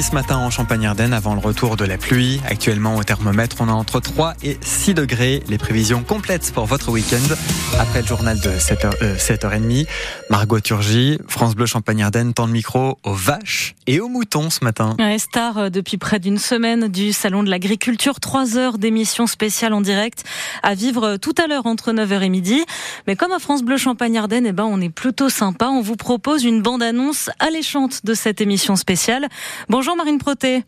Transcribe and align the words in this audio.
Ce 0.00 0.10
matin 0.10 0.38
en 0.38 0.50
Champagne-Ardenne 0.50 1.12
avant 1.12 1.34
le 1.34 1.40
retour 1.40 1.76
de 1.76 1.84
la 1.84 1.98
pluie. 1.98 2.40
Actuellement 2.48 2.96
au 2.96 3.04
thermomètre, 3.04 3.58
on 3.60 3.68
a 3.68 3.72
entre 3.72 4.00
3 4.00 4.34
et 4.42 4.58
6 4.60 4.92
degrés. 4.94 5.44
Les 5.48 5.56
prévisions 5.56 6.02
complètes 6.02 6.50
pour 6.52 6.66
votre 6.66 6.90
week-end. 6.90 7.34
Après 7.78 8.00
le 8.00 8.06
journal 8.08 8.40
de 8.40 8.50
7h, 8.50 8.90
euh, 9.02 9.16
7h30, 9.16 9.86
Margot 10.30 10.58
Turgy, 10.58 11.20
France 11.28 11.54
Bleu 11.54 11.66
Champagne-Ardenne 11.66 12.34
tend 12.34 12.46
le 12.46 12.52
micro 12.52 12.98
aux 13.04 13.14
vaches 13.14 13.76
et 13.86 14.00
aux 14.00 14.08
moutons 14.08 14.50
ce 14.50 14.64
matin. 14.64 14.96
Ouais, 14.98 15.16
star 15.16 15.58
euh, 15.58 15.70
depuis 15.70 15.96
près 15.96 16.18
d'une 16.18 16.38
semaine 16.38 16.88
du 16.88 17.12
Salon 17.12 17.44
de 17.44 17.50
l'Agriculture. 17.50 18.18
3 18.18 18.58
heures 18.58 18.78
d'émission 18.78 19.28
spéciale 19.28 19.72
en 19.74 19.80
direct 19.80 20.24
à 20.64 20.74
vivre 20.74 21.18
tout 21.18 21.34
à 21.40 21.46
l'heure 21.46 21.66
entre 21.66 21.92
9h 21.92 22.20
et 22.20 22.30
midi. 22.30 22.64
Mais 23.06 23.14
comme 23.14 23.30
à 23.30 23.38
France 23.38 23.62
Bleu 23.62 23.76
Champagne-Ardenne, 23.76 24.46
eh 24.46 24.52
ben, 24.52 24.64
on 24.64 24.80
est 24.80 24.90
plutôt 24.90 25.28
sympa. 25.28 25.68
On 25.68 25.82
vous 25.82 25.94
propose 25.94 26.42
une 26.42 26.62
bande-annonce 26.62 27.30
alléchante 27.38 28.04
de 28.04 28.14
cette 28.14 28.40
émission 28.40 28.74
spéciale. 28.74 29.28
Bonjour 29.68 29.83
Marine 29.92 30.18
Proté. 30.18 30.64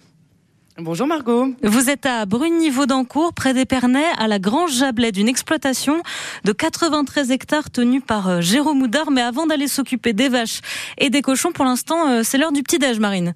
Bonjour 0.78 1.06
Margot. 1.06 1.54
Vous 1.62 1.88
êtes 1.88 2.04
à 2.04 2.26
Brugny-Vaudancourt, 2.26 3.32
près 3.32 3.54
d'Épernay, 3.54 4.04
à 4.18 4.28
la 4.28 4.38
Grange 4.38 4.74
Jablet, 4.74 5.10
d'une 5.10 5.26
exploitation 5.26 6.02
de 6.44 6.52
93 6.52 7.30
hectares 7.30 7.70
tenue 7.70 8.02
par 8.02 8.28
euh, 8.28 8.40
Jérôme 8.42 8.82
Houdard. 8.82 9.10
Mais 9.10 9.22
avant 9.22 9.46
d'aller 9.46 9.68
s'occuper 9.68 10.12
des 10.12 10.28
vaches 10.28 10.60
et 10.98 11.08
des 11.08 11.22
cochons, 11.22 11.50
pour 11.50 11.64
l'instant, 11.64 12.08
euh, 12.08 12.20
c'est 12.22 12.36
l'heure 12.36 12.52
du 12.52 12.62
petit-déj, 12.62 12.98
Marine. 13.00 13.34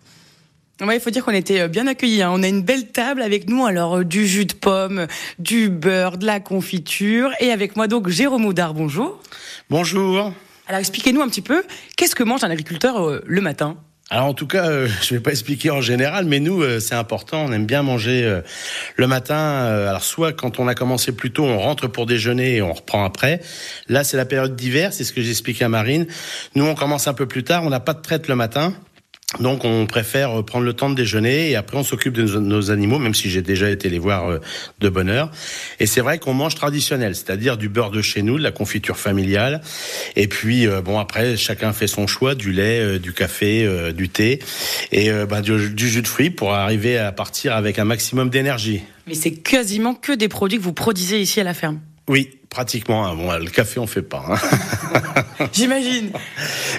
Ouais, 0.83 0.97
il 0.97 1.01
faut 1.01 1.11
dire 1.11 1.24
qu'on 1.24 1.33
était 1.33 1.61
euh, 1.61 1.69
bien 1.69 1.87
accueillis. 1.87 2.23
Hein. 2.23 2.30
On 2.35 2.43
a 2.43 2.49
une 2.49 2.62
belle 2.62 2.88
table 2.88 3.23
avec 3.23 3.49
nous, 3.49 3.65
alors 3.65 4.05
du 4.05 4.27
jus 4.27 4.45
de 4.45 4.52
pomme, 4.52 5.07
du 5.38 5.71
beurre, 5.71 6.19
de 6.19 6.27
la 6.27 6.41
confiture, 6.41 7.30
et 7.41 7.52
avec 7.52 7.74
moi 7.74 7.88
donc 7.88 8.09
Jérôme 8.09 8.45
Houdard. 8.45 8.74
Bonjour. 8.74 9.19
Bonjour. 9.71 10.33
Alors 10.71 10.79
expliquez-nous 10.79 11.21
un 11.21 11.29
petit 11.29 11.43
peu, 11.43 11.65
qu'est-ce 11.97 12.15
que 12.15 12.23
mange 12.23 12.45
un 12.45 12.51
agriculteur 12.51 13.02
euh, 13.02 13.21
le 13.27 13.41
matin? 13.41 13.77
Alors 14.13 14.27
en 14.27 14.35
tout 14.35 14.49
cas, 14.49 14.69
euh, 14.69 14.89
je 15.03 15.15
vais 15.15 15.21
pas 15.21 15.31
expliquer 15.31 15.71
en 15.71 15.81
général, 15.81 16.25
mais 16.25 16.41
nous 16.41 16.63
euh, 16.63 16.81
c'est 16.81 16.97
important. 16.97 17.45
On 17.45 17.53
aime 17.53 17.67
bien 17.67 17.83
manger 17.83 18.25
euh, 18.25 18.41
le 18.97 19.07
matin. 19.07 19.37
euh, 19.37 19.89
alors 19.89 20.02
soit 20.02 20.33
quand 20.33 20.59
on 20.59 20.67
a 20.67 20.75
commencé 20.75 21.13
plus 21.13 21.30
tôt, 21.30 21.45
on 21.45 21.59
rentre 21.59 21.87
pour 21.87 22.07
déjeuner 22.07 22.57
et 22.57 22.63
on 22.63 22.73
reprend 22.73 23.05
après. 23.05 23.41
Là 23.89 24.02
c'est 24.02 24.17
la 24.17 24.25
période 24.25 24.57
d'hiver, 24.57 24.93
c'est 24.93 25.05
ce 25.05 25.13
que 25.13 25.23
j'expliquais 25.23 25.65
à 25.65 25.69
Marine. 25.69 26.07
Nous 26.57 26.65
on 26.65 26.75
commence 26.75 27.07
un 27.07 27.15
peu 27.15 27.27
plus 27.27 27.45
tard, 27.45 27.63
on 27.63 27.71
n'a 27.71 27.79
pas 27.79 27.95
de 27.95 28.02
traite 28.02 28.27
le 28.27 28.35
matin. 28.35 28.75
Donc 29.39 29.65
on 29.65 29.87
préfère 29.87 30.43
prendre 30.45 30.65
le 30.65 30.73
temps 30.73 30.91
de 30.91 30.97
déjeuner 30.97 31.51
et 31.51 31.57
après 31.57 31.77
on 31.77 31.85
s'occupe 31.85 32.15
de 32.15 32.25
nos, 32.41 32.71
animaux, 32.73 32.99
même 32.99 33.15
si 33.15 33.31
j'ai 33.31 33.43
déjà 33.43 33.71
été 33.71 33.89
les 33.89 34.01
voir 34.01 34.29
euh, 34.29 34.39
de 34.81 34.89
bonne 34.89 35.09
heure. 35.09 35.31
Et 35.79 35.87
c'est 35.87 36.01
vrai 36.01 36.19
qu'on 36.19 36.35
mange 36.35 36.57
traditionnel, 36.57 37.15
c'est-à-dire 37.15 37.57
du 37.57 37.69
beurre 37.69 37.93
de 37.93 38.03
chez 38.03 38.23
nous, 38.23 38.39
de 38.39 38.43
la 38.43 38.51
confiture 38.51 38.97
familiale. 38.97 39.61
Et 40.17 40.27
puis 40.27 40.67
euh, 40.67 40.83
bon 40.83 40.99
après 40.99 41.37
chacun 41.37 41.73
fait 41.73 41.87
son 41.87 42.09
choix, 42.09 42.35
du 42.35 42.53
lait, 42.53 42.81
euh, 42.81 42.99
du 42.99 43.13
café, 43.13 43.65
euh, 43.65 43.93
du 43.93 44.09
thé 44.09 44.41
et 44.91 45.11
euh, 45.11 45.27
bah, 45.27 45.43
du, 45.43 45.71
du 45.71 45.89
jus 45.89 46.03
de 46.03 46.09
fruits 46.09 46.31
pour 46.31 46.53
arriver 46.53 46.99
à 46.99 47.13
partir 47.13 47.55
avec 47.55 47.79
un 47.79 47.85
maximum 47.85 48.31
d'énergie. 48.31 48.83
Mais 49.07 49.15
c'est 49.15 49.33
quasiment 49.33 49.95
que 49.95 50.13
des 50.13 50.29
produits 50.29 50.59
que 50.59 50.63
vous 50.65 50.73
produisez 50.73 51.21
ici 51.21 51.41
à 51.41 51.45
la 51.45 51.55
ferme. 51.55 51.81
Oui, 52.09 52.40
pratiquement. 52.51 53.06
hein. 53.06 53.15
Bon, 53.15 53.32
le 53.38 53.48
café 53.51 53.80
on 53.80 53.87
fait 53.87 54.02
pas. 54.02 54.24
hein. 54.29 55.45
J'imagine. 55.52 56.10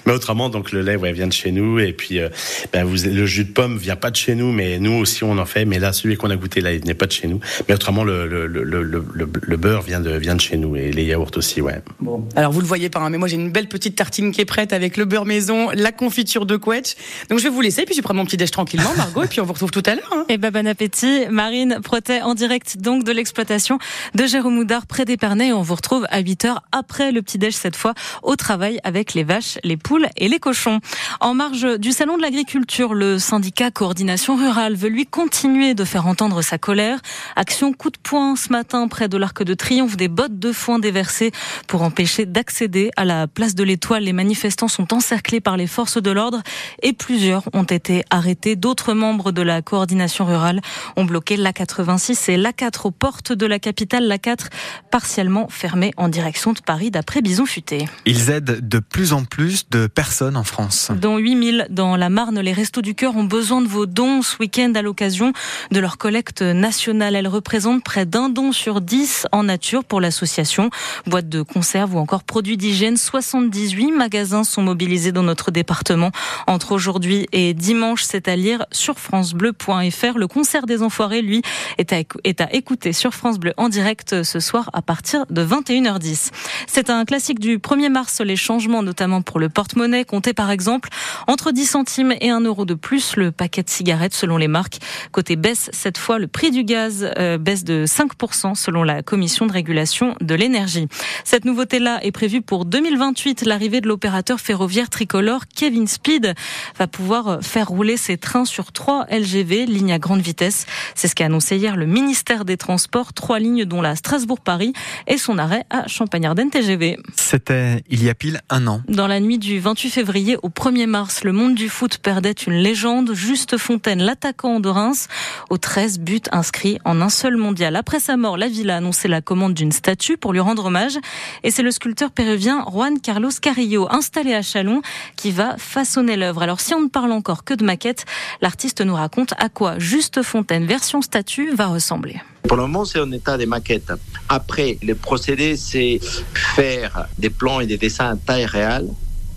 Mais 0.05 0.13
autrement, 0.13 0.49
donc 0.49 0.71
le 0.71 0.81
lait 0.81 0.95
ouais, 0.95 1.11
vient 1.13 1.27
de 1.27 1.33
chez 1.33 1.51
nous 1.51 1.79
et 1.79 1.93
puis 1.93 2.19
euh, 2.19 2.29
ben, 2.73 2.83
vous, 2.83 2.95
le 3.09 3.25
jus 3.25 3.45
de 3.45 3.51
pomme 3.51 3.77
vient 3.77 3.95
pas 3.95 4.11
de 4.11 4.15
chez 4.15 4.35
nous, 4.35 4.51
mais 4.51 4.79
nous 4.79 4.93
aussi 4.93 5.23
on 5.23 5.37
en 5.37 5.45
fait. 5.45 5.65
Mais 5.65 5.79
là, 5.79 5.93
celui 5.93 6.17
qu'on 6.17 6.29
a 6.29 6.35
goûté 6.35 6.61
là, 6.61 6.73
il 6.73 6.83
n'est 6.85 6.93
pas 6.93 7.07
de 7.07 7.11
chez 7.11 7.27
nous. 7.27 7.39
Mais 7.67 7.73
autrement, 7.75 8.03
le, 8.03 8.27
le, 8.27 8.45
le, 8.47 8.63
le, 8.63 8.83
le- 8.83 9.29
le 9.41 9.57
beurre 9.57 9.81
vient 9.81 9.99
de 9.99 10.11
vient 10.11 10.35
de 10.35 10.41
chez 10.41 10.57
nous 10.57 10.75
et 10.75 10.91
les 10.91 11.05
yaourts 11.05 11.31
aussi, 11.37 11.61
ouais. 11.61 11.81
Bon, 11.99 12.27
alors 12.35 12.51
vous 12.51 12.61
le 12.61 12.67
voyez 12.67 12.89
pas, 12.89 12.99
hein, 12.99 13.09
mais 13.09 13.17
moi 13.17 13.27
j'ai 13.27 13.35
une 13.37 13.51
belle 13.51 13.67
petite 13.67 13.95
tartine 13.95 14.31
qui 14.31 14.41
est 14.41 14.45
prête 14.45 14.73
avec 14.73 14.97
le 14.97 15.05
beurre 15.05 15.25
maison, 15.25 15.69
la 15.73 15.91
confiture 15.91 16.45
de 16.45 16.57
couette. 16.57 16.95
Donc 17.29 17.39
je 17.39 17.43
vais 17.45 17.49
vous 17.49 17.61
laisser, 17.61 17.85
puis 17.85 17.95
je 17.95 18.01
prends 18.01 18.13
mon 18.13 18.25
petit 18.25 18.37
déj 18.37 18.51
tranquillement, 18.51 18.93
Margot, 18.97 19.23
et 19.23 19.27
puis 19.27 19.39
on 19.39 19.45
vous 19.45 19.53
retrouve 19.53 19.71
tout 19.71 19.83
à 19.85 19.95
l'heure. 19.95 20.09
hein. 20.13 20.25
Et 20.29 20.37
ben 20.37 20.51
bon 20.51 20.67
appétit. 20.67 21.25
Marine 21.29 21.79
Protet 21.83 22.21
en 22.21 22.33
direct 22.35 22.77
donc 22.79 23.03
de 23.03 23.11
l'exploitation 23.11 23.79
de 24.15 24.25
Jérôme 24.25 24.57
Houdard 24.57 24.85
près 24.85 25.05
d'Épernay. 25.05 25.51
On 25.61 25.63
vous 25.63 25.75
retrouve 25.75 26.07
à 26.09 26.21
8 26.21 26.45
heures 26.45 26.63
après 26.71 27.11
le 27.11 27.21
petit-déj 27.21 27.53
cette 27.53 27.75
fois 27.75 27.93
au 28.23 28.35
travail 28.35 28.79
avec 28.83 29.13
les 29.13 29.23
vaches, 29.23 29.59
les 29.63 29.77
poules 29.77 30.07
et 30.17 30.27
les 30.27 30.39
cochons. 30.39 30.79
En 31.19 31.35
marge 31.35 31.77
du 31.77 31.91
salon 31.91 32.17
de 32.17 32.23
l'agriculture, 32.23 32.95
le 32.95 33.19
syndicat 33.19 33.69
Coordination 33.69 34.35
Rurale 34.35 34.73
veut 34.73 34.89
lui 34.89 35.05
continuer 35.05 35.75
de 35.75 35.83
faire 35.83 36.07
entendre 36.07 36.41
sa 36.41 36.57
colère. 36.57 36.99
Action 37.35 37.73
coup 37.73 37.91
de 37.91 37.99
poing 38.01 38.35
ce 38.35 38.51
matin 38.51 38.87
près 38.87 39.07
de 39.07 39.17
l'Arc 39.17 39.43
de 39.43 39.53
Triomphe, 39.53 39.97
des 39.97 40.07
bottes 40.07 40.39
de 40.39 40.51
foin 40.51 40.79
déversées 40.79 41.31
pour 41.67 41.83
empêcher 41.83 42.25
d'accéder 42.25 42.89
à 42.97 43.05
la 43.05 43.27
place 43.27 43.53
de 43.53 43.63
l'Étoile. 43.63 44.05
Les 44.05 44.13
manifestants 44.13 44.67
sont 44.67 44.95
encerclés 44.95 45.41
par 45.41 45.57
les 45.57 45.67
forces 45.67 46.01
de 46.01 46.09
l'ordre 46.09 46.41
et 46.81 46.93
plusieurs 46.93 47.43
ont 47.53 47.65
été 47.65 48.03
arrêtés. 48.09 48.55
D'autres 48.55 48.95
membres 48.95 49.31
de 49.31 49.43
la 49.43 49.61
coordination 49.61 50.25
rurale 50.25 50.59
ont 50.95 51.05
bloqué 51.05 51.37
l'A86 51.37 52.31
et 52.31 52.37
l'A4 52.37 52.87
aux 52.87 52.91
portes 52.91 53.31
de 53.31 53.45
la 53.45 53.59
capitale. 53.59 54.07
L'A4 54.07 54.47
partiellement 54.89 55.47
fermée 55.51 55.93
en 55.97 56.09
direction 56.09 56.53
de 56.53 56.59
Paris 56.59 56.91
d'après 56.91 57.21
Bison 57.21 57.45
Futé. 57.45 57.85
Ils 58.05 58.29
aident 58.29 58.67
de 58.67 58.79
plus 58.79 59.13
en 59.13 59.23
plus 59.25 59.69
de 59.69 59.87
personnes 59.87 60.37
en 60.37 60.43
France. 60.43 60.91
Dont 60.99 61.17
8000 61.17 61.67
dans 61.69 61.95
la 61.95 62.09
Marne, 62.09 62.39
les 62.39 62.53
Restos 62.53 62.81
du 62.81 62.95
Cœur 62.95 63.15
ont 63.15 63.23
besoin 63.23 63.61
de 63.61 63.67
vos 63.67 63.85
dons 63.85 64.21
ce 64.21 64.37
week-end 64.39 64.73
à 64.75 64.81
l'occasion 64.81 65.33
de 65.71 65.79
leur 65.79 65.97
collecte 65.97 66.41
nationale. 66.41 67.15
Elle 67.15 67.27
représente 67.27 67.83
près 67.83 68.05
d'un 68.05 68.29
don 68.29 68.51
sur 68.51 68.81
10 68.81 69.27
en 69.31 69.43
nature 69.43 69.83
pour 69.83 70.01
l'association. 70.01 70.69
Boîtes 71.05 71.29
de 71.29 71.41
conserve 71.41 71.95
ou 71.95 71.99
encore 71.99 72.23
produits 72.23 72.57
d'hygiène. 72.57 72.97
78 72.97 73.91
magasins 73.91 74.43
sont 74.43 74.61
mobilisés 74.61 75.11
dans 75.11 75.23
notre 75.23 75.51
département. 75.51 76.11
Entre 76.47 76.71
aujourd'hui 76.71 77.27
et 77.31 77.53
dimanche, 77.53 78.03
c'est 78.03 78.27
à 78.27 78.35
lire 78.35 78.65
sur 78.71 78.99
francebleu.fr. 78.99 80.17
Le 80.17 80.27
concert 80.27 80.65
des 80.65 80.81
Enfoirés, 80.81 81.21
lui, 81.21 81.41
est 81.77 81.93
à, 81.93 81.97
est 82.23 82.41
à 82.41 82.53
écouter 82.53 82.93
sur 82.93 83.13
France 83.13 83.39
Bleu 83.39 83.53
en 83.57 83.69
direct 83.69 84.23
ce 84.23 84.39
soir 84.39 84.69
à 84.73 84.81
partir 84.81 85.25
de 85.29 85.40
21h10. 85.45 86.29
C'est 86.67 86.89
un 86.89 87.05
classique 87.05 87.39
du 87.39 87.57
1er 87.57 87.89
mars. 87.89 88.21
Les 88.21 88.35
changements, 88.35 88.83
notamment 88.83 89.21
pour 89.21 89.39
le 89.39 89.49
porte-monnaie, 89.49 90.05
comptaient 90.05 90.33
par 90.33 90.51
exemple 90.51 90.89
entre 91.27 91.51
10 91.51 91.65
centimes 91.65 92.13
et 92.19 92.29
1 92.29 92.41
euro 92.41 92.65
de 92.65 92.73
plus 92.73 93.15
le 93.15 93.31
paquet 93.31 93.63
de 93.63 93.69
cigarettes 93.69 94.13
selon 94.13 94.37
les 94.37 94.47
marques. 94.47 94.79
Côté 95.11 95.35
baisse, 95.35 95.69
cette 95.73 95.97
fois, 95.97 96.19
le 96.19 96.27
prix 96.27 96.51
du 96.51 96.63
gaz 96.63 97.11
euh, 97.17 97.37
baisse 97.37 97.63
de 97.63 97.85
5% 97.85 98.55
selon 98.55 98.83
la 98.83 99.01
Commission 99.01 99.45
de 99.45 99.51
régulation 99.51 100.15
de 100.21 100.35
l'énergie. 100.35 100.87
Cette 101.23 101.45
nouveauté-là 101.45 101.99
est 102.03 102.11
prévue 102.11 102.41
pour 102.41 102.65
2028. 102.65 103.45
L'arrivée 103.45 103.81
de 103.81 103.87
l'opérateur 103.87 104.39
ferroviaire 104.39 104.89
tricolore 104.89 105.43
Kevin 105.53 105.87
Speed 105.87 106.33
va 106.77 106.87
pouvoir 106.87 107.39
faire 107.41 107.67
rouler 107.67 107.97
ses 107.97 108.17
trains 108.17 108.45
sur 108.45 108.71
trois 108.71 109.05
LGV, 109.09 109.65
lignes 109.65 109.93
à 109.93 109.99
grande 109.99 110.21
vitesse. 110.21 110.65
C'est 110.95 111.07
ce 111.07 111.15
qu'a 111.15 111.25
annoncé 111.25 111.57
hier 111.57 111.75
le 111.75 111.85
ministère 111.85 112.45
des 112.45 112.57
Transports. 112.57 113.13
Trois 113.13 113.39
lignes 113.39 113.65
dont 113.65 113.81
la 113.81 113.95
Strasbourg-Paris 113.95 114.73
et 115.07 115.17
son 115.17 115.30
arrêt 115.37 115.65
à 115.69 115.87
Champagne-Ardenne 115.87 116.49
TGV. 116.49 116.97
C'était 117.15 117.83
il 117.89 118.03
y 118.03 118.09
a 118.09 118.13
pile 118.13 118.41
un 118.49 118.67
an. 118.67 118.81
Dans 118.87 119.07
la 119.07 119.19
nuit 119.19 119.37
du 119.37 119.59
28 119.59 119.89
février 119.89 120.37
au 120.41 120.49
1er 120.49 120.87
mars, 120.87 121.23
le 121.23 121.31
monde 121.31 121.55
du 121.55 121.69
foot 121.69 121.97
perdait 121.97 122.31
une 122.31 122.53
légende. 122.53 123.13
Juste 123.13 123.57
Fontaine, 123.57 124.01
l'attaquant 124.01 124.59
de 124.59 124.69
Reims, 124.69 125.07
aux 125.49 125.57
13 125.57 125.99
buts 125.99 126.21
inscrits 126.31 126.79
en 126.85 127.01
un 127.01 127.09
seul 127.09 127.37
mondial. 127.37 127.75
Après 127.75 127.99
sa 127.99 128.17
mort, 128.17 128.37
la 128.37 128.47
ville 128.47 128.69
a 128.69 128.77
annoncé 128.77 129.07
la 129.07 129.21
commande 129.21 129.53
d'une 129.53 129.71
statue 129.71 130.17
pour 130.17 130.33
lui 130.33 130.39
rendre 130.39 130.65
hommage. 130.65 130.97
Et 131.43 131.51
c'est 131.51 131.63
le 131.63 131.71
sculpteur 131.71 132.11
péruvien 132.11 132.65
Juan 132.71 132.99
Carlos 132.99 133.31
Carrillo, 133.41 133.87
installé 133.91 134.33
à 134.33 134.41
Chalon, 134.41 134.81
qui 135.15 135.31
va 135.31 135.57
façonner 135.57 136.15
l'œuvre. 136.17 136.43
Alors 136.43 136.59
si 136.59 136.73
on 136.73 136.81
ne 136.81 136.89
parle 136.89 137.11
encore 137.11 137.43
que 137.43 137.53
de 137.53 137.63
maquette, 137.63 138.05
l'artiste 138.41 138.81
nous 138.81 138.95
raconte 138.95 139.33
à 139.37 139.49
quoi 139.49 139.79
Juste 139.79 140.21
Fontaine, 140.23 140.65
version 140.65 141.01
statue, 141.01 141.51
va 141.51 141.67
ressembler. 141.67 142.21
Pour 142.47 142.57
le 142.57 142.63
moment, 142.63 142.85
c'est 142.85 142.99
en 142.99 143.11
état 143.11 143.37
de 143.37 143.45
maquette. 143.45 143.93
Après, 144.27 144.77
le 144.81 144.95
procédé, 144.95 145.55
c'est 145.55 145.99
faire 146.33 147.07
des 147.17 147.29
plans 147.29 147.59
et 147.59 147.65
des 147.67 147.77
dessins 147.77 148.09
à 148.11 148.15
taille 148.15 148.45
réelle 148.45 148.87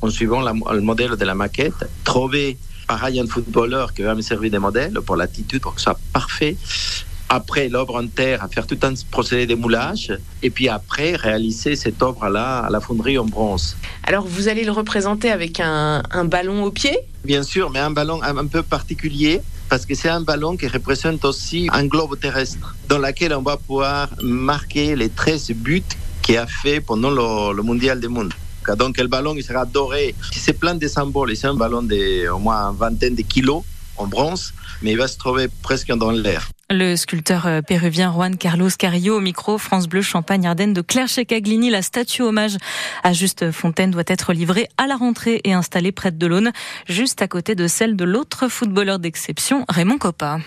en 0.01 0.11
suivant 0.11 0.41
la- 0.41 0.53
le 0.53 0.81
modèle 0.81 1.17
de 1.17 1.25
la 1.25 1.35
maquette, 1.35 1.89
trouver 2.05 2.59
pareil 2.87 3.19
un 3.21 3.27
footballeur 3.27 3.95
qui 3.95 4.03
va 4.03 4.15
me 4.15 4.21
servir 4.21 4.51
de 4.51 4.59
modèle 4.59 4.95
pour 5.07 5.17
l'attitude, 5.17 5.63
pour 5.63 5.75
que 5.75 5.81
ce 5.81 5.85
soit 5.85 6.01
parfait. 6.12 6.56
Après, 7.31 7.69
l'œuvre 7.69 8.03
en 8.03 8.06
terre, 8.06 8.47
faire 8.53 8.67
tout 8.67 8.79
un 8.83 8.93
procédé 9.11 9.47
de 9.47 9.55
moulage. 9.55 10.12
Et 10.43 10.50
puis 10.50 10.69
après, 10.69 11.17
réaliser 11.17 11.75
cette 11.75 12.00
œuvre-là 12.03 12.59
à 12.59 12.71
la 12.71 12.81
fonderie 12.81 13.19
en 13.19 13.25
bronze. 13.25 13.77
Alors 14.05 14.27
vous 14.27 14.49
allez 14.49 14.65
le 14.65 14.71
représenter 14.73 15.31
avec 15.31 15.59
un, 15.59 16.03
un 16.11 16.25
ballon 16.27 16.62
au 16.65 16.71
pied? 16.71 16.97
Bien 17.25 17.43
sûr, 17.43 17.71
mais 17.71 17.79
un 17.79 17.91
ballon 17.91 18.23
un 18.23 18.37
un 18.37 18.47
peu 18.47 18.62
particulier 18.62 19.41
parce 19.75 19.87
que 19.87 19.97
c'est 19.97 20.09
un 20.09 20.21
ballon 20.21 20.56
qui 20.56 20.69
représente 20.69 21.25
aussi 21.25 21.69
un 21.73 21.87
globe 21.87 22.17
terrestre 22.21 22.76
dans 22.88 22.99
lequel 22.99 23.35
on 23.35 23.43
va 23.43 23.56
pouvoir 23.56 24.09
marquer 24.23 24.94
les 24.94 25.09
13 25.09 25.50
buts 25.50 25.82
qu'il 26.23 26.37
a 26.37 26.47
fait 26.47 26.81
pendant 26.81 27.11
le, 27.11 27.61
mondial 27.61 27.99
du 27.99 28.06
monde. 28.06 28.32
Donc 28.79 28.99
le 28.99 29.09
ballon 29.09 29.35
il 29.35 29.43
sera 29.43 29.65
doré. 29.65 30.15
C'est 30.31 30.53
plein 30.53 30.76
de 30.76 30.87
symboles. 30.87 31.35
C'est 31.37 31.49
un 31.49 31.55
ballon 31.56 31.82
de 31.82 32.29
au 32.29 32.38
moins 32.38 32.71
une 32.71 32.76
vingtaine 32.76 33.17
de 33.17 33.23
kilos 33.23 33.65
en 33.97 34.06
bronze, 34.06 34.55
mais 34.81 34.93
il 34.93 34.97
va 34.97 35.09
se 35.09 35.19
trouver 35.19 35.49
presque 35.49 35.93
dans 35.93 36.12
l'air. 36.12 36.54
Le 36.70 36.96
sculpteur 36.96 37.46
euh, 37.46 37.61
péruvien 37.61 38.11
Juan 38.11 38.37
Carlos 38.38 38.70
Carrillo 38.78 39.19
au 39.19 39.20
micro 39.20 39.58
France 39.58 39.87
Bleu 39.87 40.00
Champagne 40.00 40.46
Ardenne 40.46 40.72
de 40.72 40.81
Claire 40.81 41.08
Checaglini. 41.08 41.69
La 41.69 41.82
statue 41.82 42.22
hommage 42.22 42.56
à 43.02 43.12
Juste 43.12 43.50
Fontaine 43.50 43.90
doit 43.90 44.05
être 44.06 44.32
livrée 44.32 44.69
à 44.78 44.87
la 44.87 44.96
rentrée 44.96 45.43
et 45.44 45.52
installée 45.52 45.93
près 45.93 46.11
de 46.11 46.26
l'Aune, 46.26 46.52
juste 46.88 47.20
à 47.20 47.28
côté 47.28 47.55
de 47.55 47.66
celle 47.66 47.96
de 47.96 48.05
l'autre 48.05 48.49
footballeur 48.49 48.99
d'exception, 48.99 49.66
Raymond 49.69 49.99
Coppa. 49.99 50.38